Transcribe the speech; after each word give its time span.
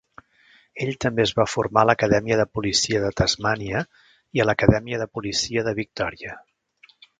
Ell 0.85 0.95
també 1.03 1.25
es 1.27 1.33
va 1.39 1.45
formar 1.51 1.83
a 1.85 1.87
l"Acadèmia 1.87 2.39
de 2.39 2.47
Policia 2.59 3.03
de 3.05 3.13
Tasmania 3.21 3.83
i 4.05 4.41
a 4.45 4.49
l"Acadèmia 4.49 5.03
de 5.05 5.09
Policia 5.19 5.69
de 5.71 5.77
Victoria. 5.85 6.37